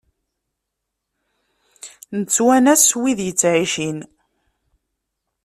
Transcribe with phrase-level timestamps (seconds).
[2.19, 3.99] Nettwanas wid ittɛicin.